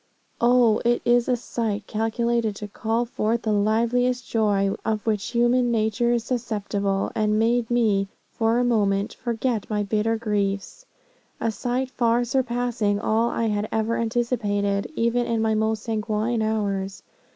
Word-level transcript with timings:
Oh 0.41 0.81
it 0.83 1.03
was 1.05 1.29
a 1.29 1.35
sight 1.35 1.85
calculated 1.85 2.55
to 2.55 2.67
call 2.67 3.05
forth 3.05 3.43
the 3.43 3.53
liveliest 3.53 4.27
joy 4.27 4.73
of 4.83 5.05
which 5.05 5.27
human 5.29 5.69
nature 5.69 6.11
is 6.13 6.23
susceptible, 6.23 7.11
and 7.13 7.37
made 7.37 7.69
me, 7.69 8.07
for 8.31 8.57
a 8.57 8.63
moment, 8.63 9.13
forget 9.13 9.69
my 9.69 9.83
bitter 9.83 10.17
griefs 10.17 10.87
a 11.39 11.51
sight 11.51 11.91
far 11.91 12.25
surpassing 12.25 12.99
all 12.99 13.29
I 13.29 13.45
had 13.49 13.69
ever 13.71 13.95
anticipated, 13.95 14.91
even 14.95 15.27
in 15.27 15.39
my 15.39 15.53
most 15.53 15.83
sanguine 15.83 16.41
hours. 16.41 17.03